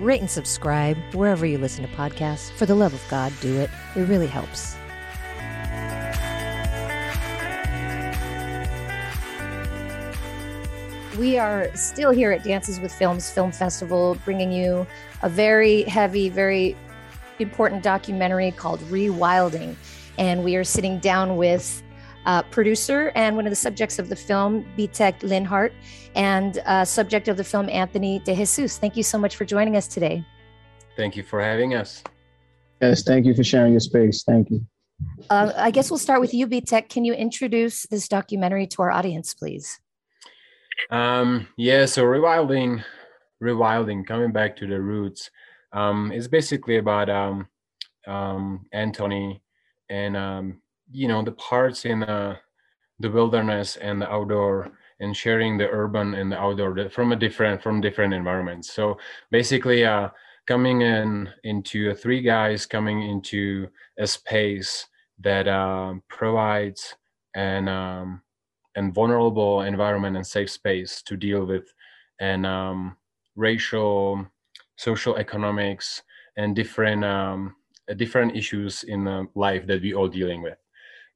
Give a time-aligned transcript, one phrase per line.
[0.00, 2.50] rate and subscribe wherever you listen to podcasts.
[2.52, 3.70] For the love of God, do it.
[3.96, 4.76] It really helps.
[11.18, 14.84] We are still here at Dances with Films Film Festival, bringing you
[15.22, 16.76] a very heavy, very
[17.38, 19.76] important documentary called Rewilding.
[20.18, 21.82] And we are sitting down with
[22.26, 25.72] uh, producer and one of the subjects of the film, Vitek Linhart,
[26.14, 28.78] and uh, subject of the film, Anthony De Jesus.
[28.78, 30.24] Thank you so much for joining us today.
[30.96, 32.02] Thank you for having us.
[32.80, 34.22] Yes, thank you for sharing your space.
[34.22, 34.66] Thank you.
[35.30, 36.88] Uh, I guess we'll start with you, Vitek.
[36.88, 39.80] Can you introduce this documentary to our audience, please?
[40.90, 42.84] Um, yeah, so rewilding,
[43.42, 45.30] rewilding, coming back to the roots,
[45.72, 47.48] um, is basically about um,
[48.06, 49.42] um, Anthony
[49.88, 50.60] and um,
[50.94, 52.36] you know the parts in uh,
[53.00, 54.70] the wilderness and the outdoor
[55.00, 58.72] and sharing the urban and the outdoor from a different from different environments.
[58.72, 58.96] So
[59.30, 60.08] basically uh
[60.46, 63.66] coming in into uh, three guys coming into
[63.98, 64.86] a space
[65.20, 66.94] that uh, provides
[67.34, 68.20] an um,
[68.76, 71.72] and vulnerable environment and safe space to deal with
[72.20, 72.96] and um,
[73.36, 74.26] racial
[74.76, 76.02] social economics
[76.36, 77.56] and different um,
[77.96, 80.58] different issues in life that we all dealing with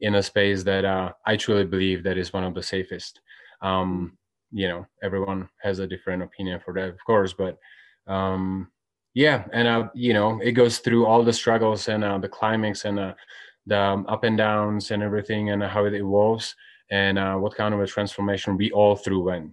[0.00, 3.20] in a space that uh, I truly believe that is one of the safest.
[3.62, 4.16] Um,
[4.52, 7.58] you know, everyone has a different opinion for that, of course, but
[8.06, 8.70] um,
[9.14, 12.84] yeah, and uh, you know, it goes through all the struggles and uh, the climax
[12.84, 13.14] and uh,
[13.66, 16.54] the um, up and downs and everything and how it evolves
[16.90, 19.52] and uh, what kind of a transformation we all through when,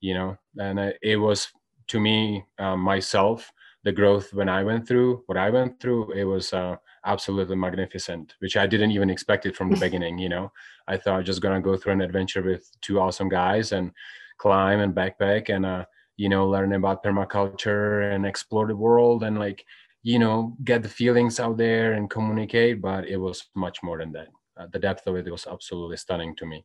[0.00, 1.48] you know, and uh, it was
[1.88, 3.52] to me uh, myself
[3.82, 6.12] the growth when I went through what I went through.
[6.12, 10.18] It was uh, absolutely magnificent, which I didn't even expect it from the beginning.
[10.18, 10.52] You know,
[10.86, 13.92] I thought I was just gonna go through an adventure with two awesome guys and
[14.38, 15.84] climb and backpack and uh,
[16.16, 19.64] you know learn about permaculture and explore the world and like
[20.02, 22.80] you know get the feelings out there and communicate.
[22.80, 24.28] But it was much more than that.
[24.58, 26.64] Uh, the depth of it was absolutely stunning to me.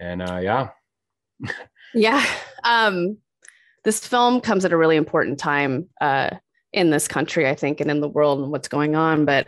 [0.00, 0.68] And uh, yeah.
[1.94, 2.24] yeah.
[2.66, 3.18] Um,
[3.84, 6.30] this film comes at a really important time uh,
[6.72, 9.24] in this country, I think, and in the world and what's going on.
[9.24, 9.46] But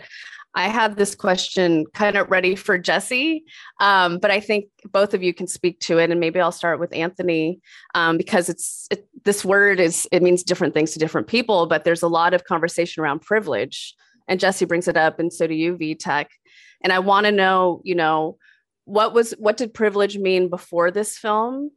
[0.54, 3.44] I have this question kind of ready for Jesse,
[3.78, 6.80] um, but I think both of you can speak to it, and maybe I'll start
[6.80, 7.60] with Anthony
[7.94, 11.84] um, because it's it, this word is it means different things to different people, but
[11.84, 13.94] there's a lot of conversation around privilege,
[14.28, 16.26] and Jesse brings it up, and so do you, Vitek.
[16.82, 18.38] And I want to know, you know,
[18.86, 21.70] what was what did privilege mean before this film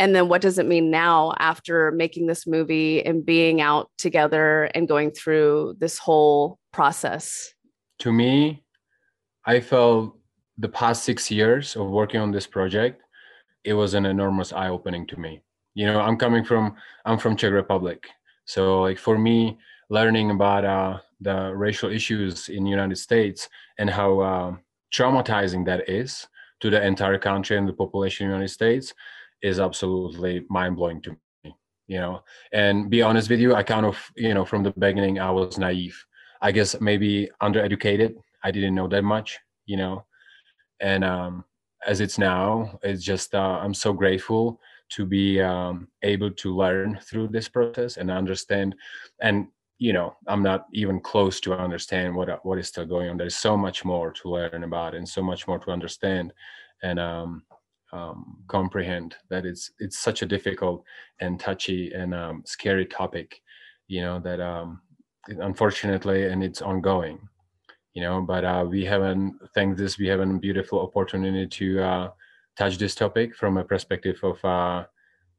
[0.00, 4.64] and then what does it mean now after making this movie and being out together
[4.74, 7.52] and going through this whole process?
[8.00, 8.64] To me
[9.46, 10.16] i felt
[10.58, 13.02] the past six years of working on this project
[13.64, 15.42] it was an enormous eye-opening to me.
[15.74, 16.74] You know i'm coming from
[17.04, 18.08] i'm from czech republic.
[18.46, 19.58] So like for me
[19.90, 24.56] learning about uh, the racial issues in the united states and how uh,
[24.94, 26.26] traumatizing that is
[26.60, 28.94] to the entire country and the population in the united states
[29.42, 31.10] is absolutely mind blowing to
[31.44, 31.54] me.
[31.86, 35.18] You know, and be honest with you, I kind of, you know, from the beginning,
[35.18, 36.00] I was naive.
[36.40, 38.14] I guess maybe undereducated.
[38.44, 40.04] I didn't know that much, you know,
[40.80, 41.44] and um,
[41.86, 46.98] as it's now, it's just uh, I'm so grateful to be um, able to learn
[47.02, 48.74] through this process and understand
[49.22, 49.46] and
[49.78, 53.36] you know i'm not even close to understand what what is still going on there's
[53.36, 56.32] so much more to learn about and so much more to understand
[56.82, 57.42] and um,
[57.92, 60.84] um, comprehend that it's it's such a difficult
[61.20, 63.42] and touchy and um, scary topic
[63.88, 64.80] you know that um,
[65.28, 67.18] unfortunately and it's ongoing
[67.94, 72.08] you know but uh, we haven't thank this we have a beautiful opportunity to uh,
[72.56, 74.84] touch this topic from a perspective of uh,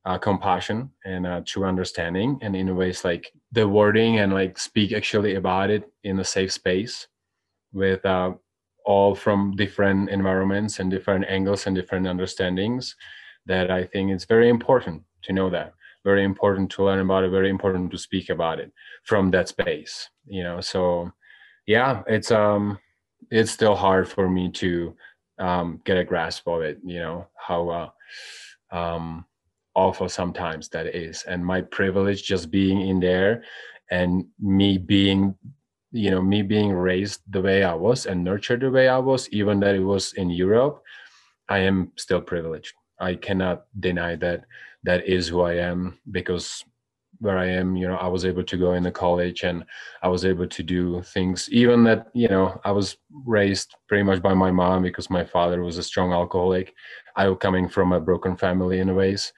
[0.06, 4.92] uh compassion and uh, true understanding and in ways like the wording and like speak
[4.94, 7.08] actually about it in a safe space
[7.72, 8.32] with uh,
[8.86, 12.96] all from different environments and different angles and different understandings
[13.46, 15.74] that I think it's very important to know that.
[16.04, 18.72] Very important to learn about it very important to speak about it
[19.04, 20.62] from that space you know?
[20.62, 21.12] So
[21.68, 22.80] yeah it's um
[23.30, 24.96] it's still hard for me to
[25.40, 29.26] um get a grasp of it you know how uh, um
[29.76, 31.24] awful sometimes that is.
[31.24, 33.44] And my privilege just being in there
[33.90, 35.36] and me being
[35.92, 39.30] you know me being raised the way i was and nurtured the way i was
[39.30, 40.82] even that it was in europe
[41.50, 42.74] i am still privileged.
[43.00, 44.46] I cannot deny that
[44.84, 46.64] that is who i am because
[47.20, 49.64] where i am you know i was able to go into college and
[50.02, 54.22] i was able to do things even that you know i was raised pretty much
[54.22, 56.74] by my mom because my father was a strong alcoholic.
[57.16, 59.34] I was coming from a broken family in a ways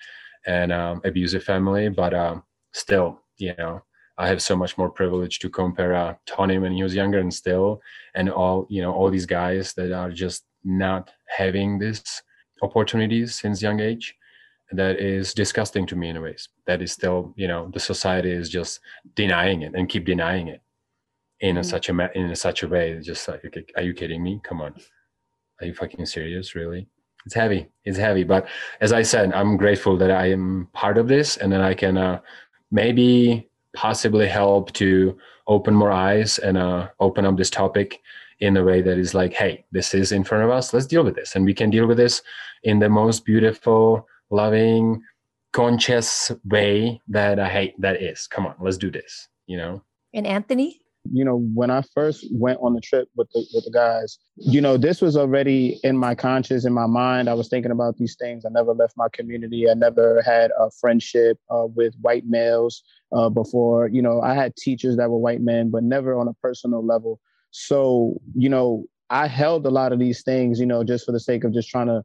[0.46, 3.82] and um, abusive family but um, still you know
[4.18, 7.34] I have so much more privilege to compare uh, Tony when he was younger and
[7.34, 7.82] still,
[8.16, 12.04] and all you know all these guys that are just not having these
[12.62, 14.16] opportunities since young age.
[14.72, 16.50] That is disgusting to me in a ways.
[16.66, 18.80] That is still you know the society is just
[19.16, 20.62] denying it and keep denying it
[21.40, 21.64] in mm-hmm.
[21.64, 23.00] such a in such a way.
[23.02, 24.40] Just like, are you kidding me?
[24.44, 24.76] Come on,
[25.60, 26.56] are you fucking serious?
[26.56, 26.88] Really?
[27.26, 27.68] It's heavy.
[27.86, 28.24] It's heavy.
[28.24, 28.48] But
[28.82, 31.98] as I said, I'm grateful that I am part of this and that I can
[31.98, 32.20] uh,
[32.72, 35.18] maybe possibly help to
[35.48, 38.02] open more eyes and uh, open up this topic
[38.40, 40.74] in a way that is like, hey, this is in front of us.
[40.74, 42.22] Let's deal with this, and we can deal with this
[42.64, 45.02] in the most beautiful, loving,
[45.52, 48.28] conscious way that I hate that is.
[48.28, 49.28] Come on, let's do this.
[49.48, 49.84] You know.
[50.14, 50.82] And Anthony,
[51.12, 54.62] you know, when I first went on the trip with the with the guys, you
[54.62, 57.30] know, this was already in my conscious, in my mind.
[57.30, 58.46] I was thinking about these things.
[58.46, 59.70] I never left my community.
[59.70, 63.88] I never had a friendship uh, with white males uh, before.
[63.88, 67.20] You know, I had teachers that were white men, but never on a personal level.
[67.52, 71.20] So, you know, I held a lot of these things, you know, just for the
[71.20, 72.04] sake of just trying to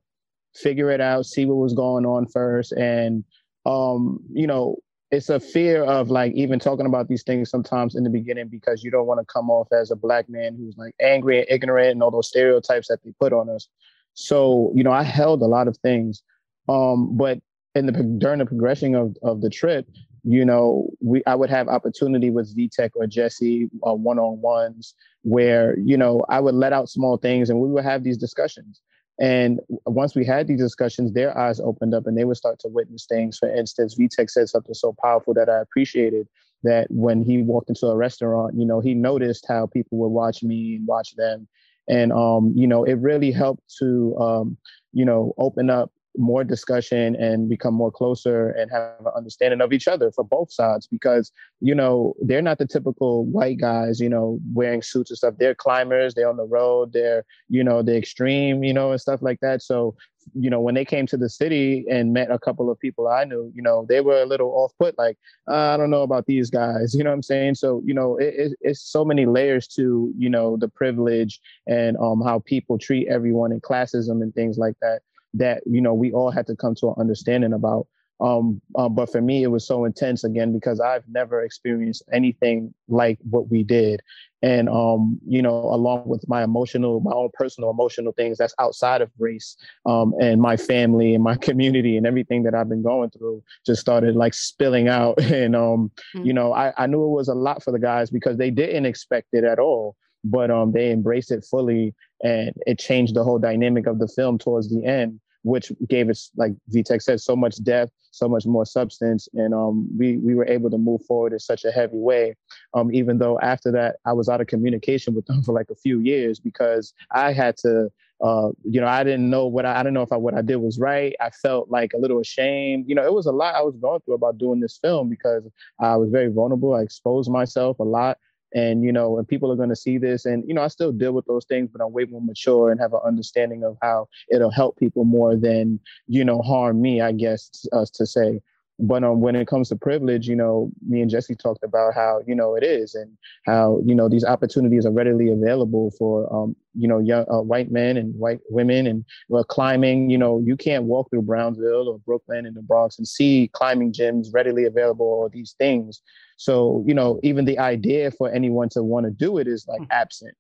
[0.55, 3.25] figure it out, see what was going on first, and
[3.65, 4.77] um, you know,
[5.11, 8.85] it's a fear of like even talking about these things sometimes in the beginning because
[8.85, 11.93] you don't want to come off as a black man who's like angry and ignorant
[11.93, 13.69] and all those stereotypes that they put on us.
[14.13, 16.23] So, you know, I held a lot of things.
[16.69, 17.41] Um, but
[17.75, 19.89] in the during the progression of, of the trip,
[20.25, 25.97] you know, we I would have opportunity with Vitek or Jesse uh, one-on-ones where, you
[25.97, 28.83] know, I would let out small things and we would have these discussions.
[29.21, 32.69] And once we had these discussions, their eyes opened up and they would start to
[32.69, 33.39] witness things.
[33.39, 36.29] For instance, Vitek said something so powerful that I appreciated
[36.63, 40.43] that when he walked into a restaurant, you know, he noticed how people would watch
[40.43, 41.49] me and watch them.
[41.89, 44.57] And, um, you know, it really helped to, um,
[44.93, 49.73] you know, open up more discussion and become more closer and have an understanding of
[49.73, 54.09] each other for both sides because you know they're not the typical white guys you
[54.09, 55.35] know wearing suits and stuff.
[55.39, 59.23] They're climbers they're on the road they're you know the extreme you know and stuff
[59.23, 59.63] like that.
[59.63, 59.95] So
[60.35, 63.25] you know when they came to the city and met a couple of people i
[63.25, 65.17] knew you know they were a little off put like
[65.49, 67.55] i don't know about these guys you know what i'm saying?
[67.55, 71.97] So you know it, it, it's so many layers to you know the privilege and
[71.99, 75.01] um how people treat everyone in classism and things like that
[75.35, 77.87] that you know we all had to come to an understanding about.
[78.21, 82.75] Um, um, but for me it was so intense again because i've never experienced anything
[82.89, 84.01] like what we did.
[84.43, 89.03] And um, you know along with my emotional my own personal emotional things that's outside
[89.03, 93.11] of race um, and my family and my community and everything that i've been going
[93.11, 95.21] through just started like spilling out.
[95.23, 96.25] And um, mm-hmm.
[96.27, 98.87] you know I, I knew it was a lot for the guys because they didn't
[98.87, 103.39] expect it at all but um, they embraced it fully and it changed the whole
[103.39, 107.63] dynamic of the film towards the end which gave us like Vitek said so much
[107.63, 111.39] depth so much more substance and um, we we were able to move forward in
[111.39, 112.35] such a heavy way
[112.75, 115.77] um, even though after that i was out of communication with them for like a
[115.77, 117.91] few years because i had to
[118.21, 120.43] uh, you know, I didn't know what I, I don't know if I, what I
[120.43, 121.15] did was right.
[121.21, 122.87] I felt like a little ashamed.
[122.89, 125.47] You know, it was a lot I was going through about doing this film because
[125.79, 126.75] I was very vulnerable.
[126.75, 128.19] I exposed myself a lot
[128.55, 130.93] and you know and people are going to see this and you know i still
[130.93, 134.09] deal with those things but i'm way more mature and have an understanding of how
[134.31, 138.41] it'll help people more than you know harm me i guess us to say
[138.79, 142.21] but um, when it comes to privilege, you know, me and Jesse talked about how
[142.27, 143.11] you know it is, and
[143.45, 147.73] how you know these opportunities are readily available for um, you know young uh, white
[147.73, 149.05] men and white women, and
[149.35, 150.11] uh, climbing.
[150.11, 153.93] You know, you can't walk through Brownsville or Brooklyn and the Bronx and see climbing
[153.93, 156.01] gyms readily available or these things.
[156.37, 159.81] So you know, even the idea for anyone to want to do it is like
[159.81, 159.87] hmm.
[159.91, 160.37] absent.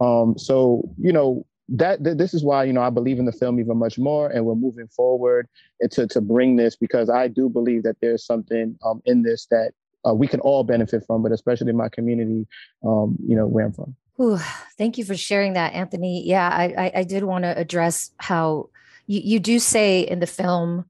[0.00, 3.32] Um, so you know, that th- this is why you know I believe in the
[3.32, 5.48] film even much more, and we're moving forward
[5.90, 9.72] to to bring this because I do believe that there's something um, in this that
[10.06, 12.46] uh, we can all benefit from, but especially in my community,
[12.84, 13.94] um, you know, where I'm from.
[14.20, 14.38] Ooh,
[14.76, 16.26] thank you for sharing that, Anthony.
[16.26, 18.70] Yeah, I I, I did want to address how
[19.06, 20.86] you, you do say in the film,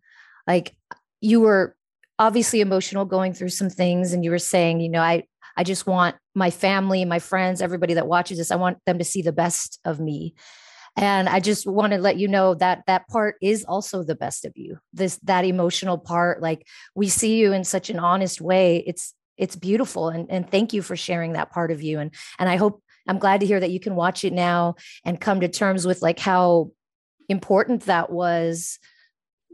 [0.47, 0.75] like
[1.21, 1.77] you were
[2.21, 5.25] obviously emotional going through some things, and you were saying, you know, I
[5.57, 9.05] I just want my family, my friends, everybody that watches this, I want them to
[9.05, 10.35] see the best of me
[10.99, 14.45] and i just want to let you know that that part is also the best
[14.45, 14.79] of you.
[14.93, 18.85] This that emotional part like we see you in such an honest way.
[18.87, 20.09] It's it's beautiful.
[20.09, 21.99] And and thank you for sharing that part of you.
[22.01, 24.75] And and i hope i'm glad to hear that you can watch it now
[25.05, 26.73] and come to terms with like how
[27.29, 28.79] important that was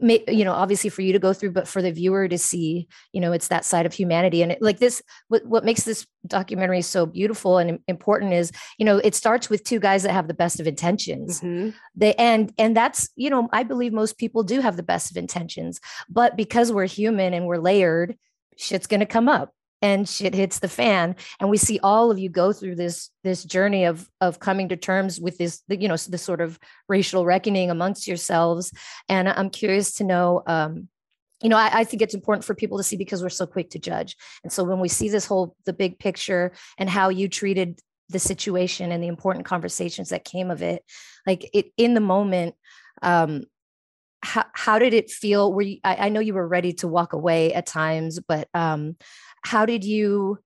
[0.01, 3.21] you know obviously for you to go through but for the viewer to see you
[3.21, 4.41] know it's that side of humanity.
[4.41, 8.85] And it, like this what, what makes this documentary so beautiful and important is you
[8.85, 11.39] know it starts with two guys that have the best of intentions.
[11.39, 11.69] Mm-hmm.
[11.95, 15.17] they and and that's you know i believe most people do have the best of
[15.17, 18.17] intentions but because we're human and we're layered
[18.57, 19.54] shit's going to come up
[19.85, 21.15] and shit hits the fan.
[21.39, 24.75] And we see all of you go through this this journey of of coming to
[24.75, 28.73] terms with this you know this sort of racial reckoning amongst yourselves.
[29.07, 30.87] And i'm curious to know um
[31.43, 33.69] you know I, I think it's important for people to see because we're so quick
[33.71, 34.17] to judge.
[34.43, 38.19] And so when we see this whole the big picture and how you treated the
[38.19, 40.83] situation and the important conversations that came of it
[41.27, 42.55] like it in the moment
[43.03, 43.43] um
[44.23, 45.53] how, how did it feel?
[45.53, 48.95] Were you, I, I know you were ready to walk away at times but um
[49.45, 50.39] how did you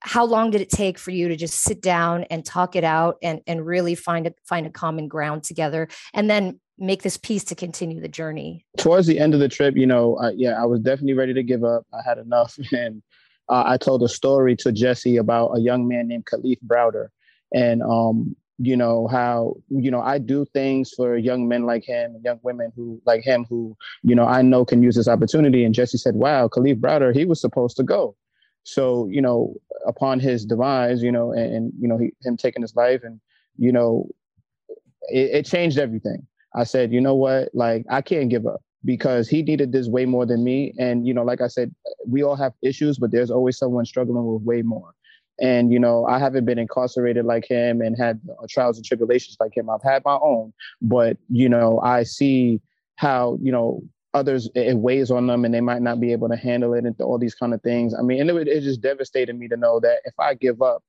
[0.00, 3.16] how long did it take for you to just sit down and talk it out
[3.22, 7.44] and and really find a find a common ground together and then make this peace
[7.44, 8.66] to continue the journey?
[8.76, 11.64] Towards the end of the trip you know yeah i was definitely ready to give
[11.64, 11.86] up.
[11.92, 12.58] I had enough.
[12.72, 13.02] And
[13.48, 17.08] uh, i told a story to jesse about a young man named Kalief Browder.
[17.54, 22.14] And um you know how you know i do things for young men like him
[22.14, 25.64] and young women who like him who you know i know can use this opportunity.
[25.64, 28.16] And jesse said wow Kalief Browder he was supposed to go.
[28.62, 29.54] So you know
[29.86, 33.20] upon his demise you know and, and you know he, him taking his life and
[33.58, 34.08] you know
[35.08, 36.26] it, it changed everything.
[36.54, 37.50] I said you know what?
[37.52, 40.72] Like i can't give up because he needed this way more than me.
[40.78, 41.74] And you know like i said
[42.06, 44.94] we all have issues but there's always someone struggling with way more
[45.40, 49.36] and, you know, I haven't been incarcerated like him and had uh, trials and tribulations
[49.38, 49.68] like him.
[49.68, 52.60] I've had my own, but, you know, I see
[52.96, 53.82] how, you know,
[54.14, 56.98] others it weighs on them and they might not be able to handle it and
[57.00, 57.94] all these kind of things.
[57.94, 60.82] I mean, and it, it just devastated me to know that if I give up,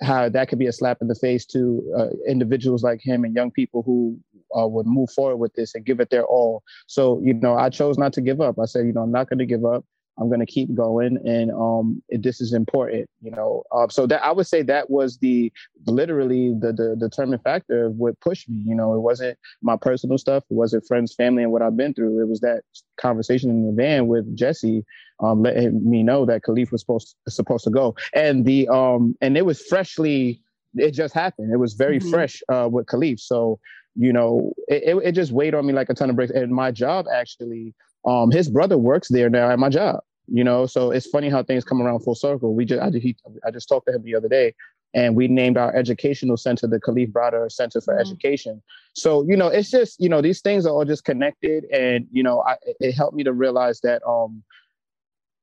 [0.00, 3.36] how that could be a slap in the face to uh, individuals like him and
[3.36, 4.18] young people who
[4.58, 6.62] uh, would move forward with this and give it their all.
[6.86, 8.58] So, you know, I chose not to give up.
[8.58, 9.84] I said, you know, I'm not going to give up.
[10.18, 13.62] I'm going to keep going, and um, this is important, you know.
[13.72, 15.50] Uh, so that I would say that was the
[15.86, 18.62] literally the the determining factor of what pushed me.
[18.66, 21.94] You know, it wasn't my personal stuff, it wasn't friends, family, and what I've been
[21.94, 22.20] through.
[22.20, 22.62] It was that
[23.00, 24.84] conversation in the van with Jesse,
[25.20, 29.36] um, letting me know that Kalief was supposed supposed to go, and the um, and
[29.38, 30.42] it was freshly,
[30.74, 31.52] it just happened.
[31.52, 32.10] It was very mm-hmm.
[32.10, 33.58] fresh uh, with Kalief, so
[33.94, 36.32] you know, it, it just weighed on me like a ton of bricks.
[36.32, 40.00] And my job actually um, his brother works there now at my job.
[40.28, 42.54] You know, so it's funny how things come around full circle.
[42.54, 43.16] We just I just, he,
[43.46, 44.54] I just talked to him the other day,
[44.94, 48.00] and we named our educational center the Kalief Browder Center for mm-hmm.
[48.00, 48.62] Education.
[48.94, 52.22] So you know, it's just you know these things are all just connected, and you
[52.22, 54.42] know, I, it helped me to realize that um,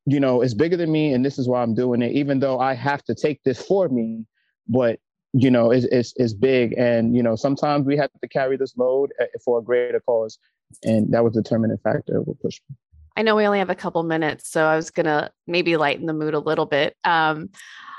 [0.06, 2.14] you know, it's bigger than me, and this is why I'm doing it.
[2.14, 4.26] Even though I have to take this for me,
[4.68, 5.00] but
[5.34, 8.76] you know, it's it's, it's big, and you know, sometimes we have to carry this
[8.78, 10.40] load eh, for a greater cause
[10.84, 12.76] and that was the determining factor pushed me.
[13.16, 16.14] I know we only have a couple minutes, so I was gonna maybe lighten the
[16.14, 16.96] mood a little bit.
[17.04, 17.50] Um,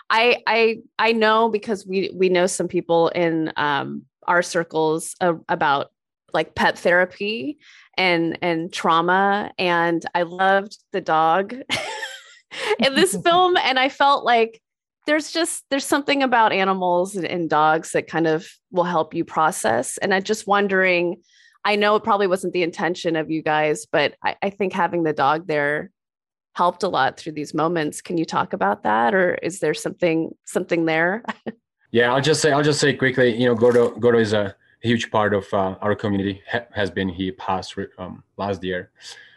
[0.08, 5.34] I I I know because we we know some people in um, our circles uh,
[5.48, 5.92] about
[6.32, 7.58] like pet therapy
[7.96, 11.52] and and trauma, and I loved the dog
[12.78, 14.60] in this film, and I felt like
[15.06, 19.24] there's just there's something about animals and, and dogs that kind of will help you
[19.24, 21.22] process, and I'm just wondering
[21.64, 25.02] I know it probably wasn't the intention of you guys, but I, I think having
[25.02, 25.90] the dog there
[26.54, 28.00] helped a lot through these moments.
[28.00, 31.22] Can you talk about that, or is there something something there?
[31.90, 33.36] yeah, I'll just say I'll just say quickly.
[33.36, 36.42] You know, Gordo Gordo is a huge part of uh, our community.
[36.50, 38.90] Ha- has been he passed um, last year,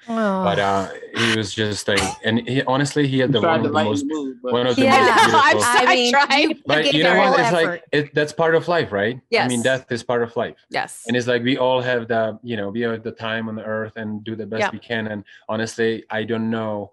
[0.08, 0.44] Oh.
[0.44, 3.72] But uh, he was just like, and he, honestly, he had the one of the
[3.72, 5.00] most, mood, one of the yeah.
[5.00, 5.62] most beautiful.
[5.64, 6.64] I mean, tried.
[6.66, 7.40] But you know what?
[7.40, 7.66] It's effort.
[7.66, 9.22] like it, that's part of life, right?
[9.30, 9.46] Yes.
[9.46, 10.56] I mean, death is part of life.
[10.70, 11.06] Yes.
[11.08, 13.64] And it's like we all have the, you know, we have the time on the
[13.64, 15.08] earth and do the best we can.
[15.08, 16.92] And honestly, I don't know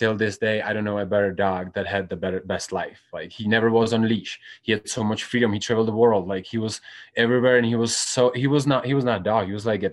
[0.00, 3.02] till this day, I don't know a better dog that had the better best life.
[3.12, 4.40] Like he never was on leash.
[4.62, 5.52] He had so much freedom.
[5.52, 6.26] He traveled the world.
[6.26, 6.80] Like he was
[7.16, 9.46] everywhere, and he was so he was not he was not a dog.
[9.46, 9.92] He was like a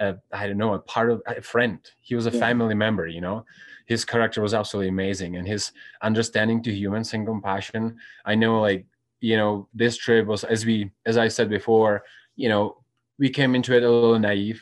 [0.00, 1.78] a I don't know a part of a friend.
[2.00, 2.40] He was a yeah.
[2.40, 3.06] family member.
[3.06, 3.44] You know,
[3.86, 5.70] his character was absolutely amazing, and his
[6.02, 7.96] understanding to humans and compassion.
[8.24, 8.86] I know, like
[9.20, 12.02] you know, this trip was as we as I said before.
[12.34, 12.78] You know,
[13.20, 14.60] we came into it a little naive.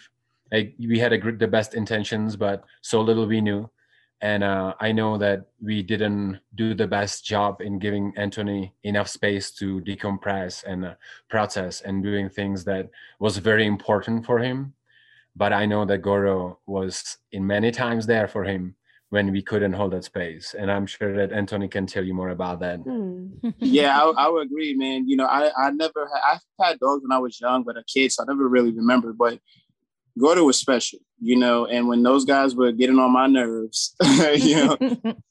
[0.53, 3.71] Like we had a, the best intentions, but so little we knew.
[4.23, 9.09] And uh, I know that we didn't do the best job in giving Anthony enough
[9.09, 10.95] space to decompress and uh,
[11.29, 12.88] process and doing things that
[13.19, 14.75] was very important for him
[15.35, 18.75] but I know that Goro was in many times there for him
[19.11, 20.55] when we couldn't hold that space.
[20.59, 22.81] And I'm sure that Anthony can tell you more about that.
[22.81, 23.55] Mm.
[23.59, 25.07] yeah, I, I, would agree, man.
[25.07, 27.85] You know, I, I never had, I've had dogs when I was young, but a
[27.85, 29.12] kid, so I never really remember.
[29.12, 29.38] But
[30.19, 33.95] Gordo was special, you know, and when those guys were getting on my nerves,
[34.35, 34.76] you know,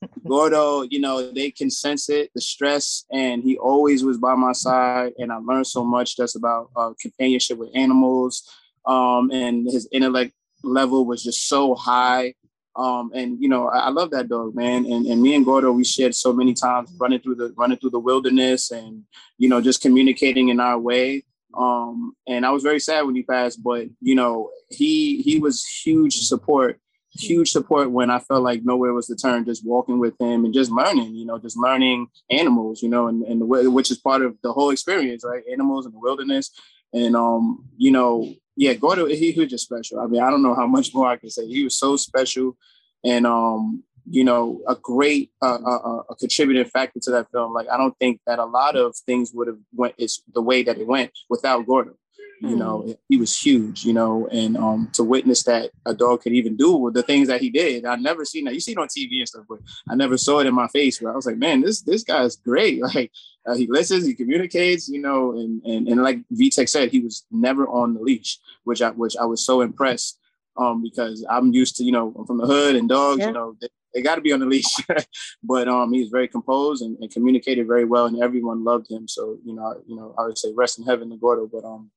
[0.27, 4.53] Gordo, you know, they can sense it, the stress, and he always was by my
[4.53, 5.13] side.
[5.19, 8.49] And I learned so much just about uh, companionship with animals.
[8.85, 10.33] Um, and his intellect
[10.63, 12.33] level was just so high.
[12.75, 14.85] Um, and you know, I, I, love that dog, man.
[14.85, 17.89] And, and me and Gordo, we shared so many times running through the running through
[17.89, 19.03] the wilderness and
[19.37, 21.23] you know, just communicating in our way.
[21.57, 25.65] Um, and I was very sad when he passed, but you know, he he was
[25.65, 26.79] huge support,
[27.13, 30.53] huge support when I felt like nowhere was the turn, just walking with him and
[30.53, 33.97] just learning, you know, just learning animals, you know, and, and the way which is
[33.97, 35.43] part of the whole experience, right?
[35.51, 36.51] Animals in the wilderness.
[36.93, 39.99] And um, you know, yeah, Gordo, he, he was just special.
[39.99, 41.47] I mean, I don't know how much more I can say.
[41.47, 42.57] He was so special,
[43.03, 47.53] and um, you know, a great uh, uh, uh, a contributing factor to that film.
[47.53, 50.63] Like, I don't think that a lot of things would have went is the way
[50.63, 51.95] that it went without Gordon.
[52.43, 52.97] You know, mm.
[53.07, 53.85] he was huge.
[53.85, 57.39] You know, and um, to witness that a dog could even do the things that
[57.39, 58.55] he did, I never seen that.
[58.55, 60.99] You see it on TV and stuff, but I never saw it in my face.
[60.99, 62.81] Where I was like, man, this this guy's great.
[62.93, 63.11] Like,
[63.45, 67.25] uh, he listens, he communicates, you know, and and and like Vitek said, he was
[67.31, 70.17] never on the leash, which I which I was so impressed
[70.57, 73.27] um, because I'm used to, you know, I'm from the hood and dogs, yeah.
[73.27, 73.55] you know,
[73.93, 74.65] they, they got to be on the leash.
[75.43, 79.07] but um, he was very composed and, and, communicated very well, and everyone loved him.
[79.07, 81.47] So you know, I, you know, I would say rest in heaven, Gordo.
[81.47, 81.91] But um,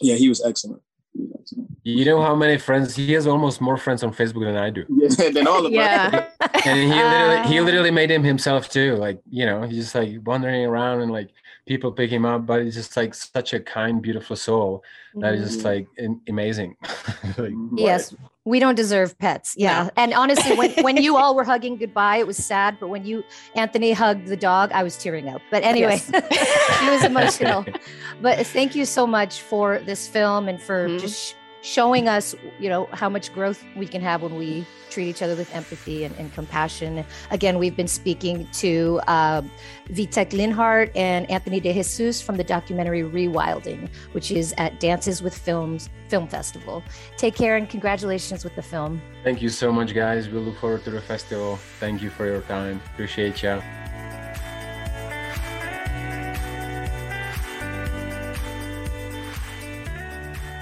[0.00, 0.82] yeah, he was excellent.
[1.84, 3.26] You know how many friends he has?
[3.26, 4.84] Almost more friends on Facebook than I do.
[4.88, 6.28] Yeah, than all of yeah.
[6.40, 6.50] us.
[6.64, 8.94] and he literally, he literally made him himself too.
[8.96, 11.30] Like you know, he's just like wandering around and like
[11.66, 12.46] people pick him up.
[12.46, 14.84] But he's just like such a kind, beautiful soul
[15.16, 15.68] that is just mm-hmm.
[15.68, 16.76] like in, amazing.
[17.36, 19.54] like, yes, we don't deserve pets.
[19.56, 22.78] Yeah, and honestly, when when you all were hugging goodbye, it was sad.
[22.80, 23.22] But when you
[23.54, 25.40] Anthony hugged the dog, I was tearing up.
[25.50, 26.10] But anyway, yes.
[26.82, 27.64] it was emotional.
[28.20, 30.98] But thank you so much for this film and for mm-hmm.
[30.98, 35.22] just showing us, you know, how much growth we can have when we treat each
[35.22, 37.04] other with empathy and, and compassion.
[37.30, 39.42] Again, we've been speaking to uh,
[39.88, 45.36] Vitek Linhart and Anthony De Jesus from the documentary Rewilding, which is at Dances with
[45.36, 46.82] Films Film Festival.
[47.16, 49.00] Take care and congratulations with the film.
[49.24, 50.28] Thank you so much, guys.
[50.28, 51.56] We look forward to the festival.
[51.80, 52.82] Thank you for your time.
[52.92, 53.62] Appreciate you.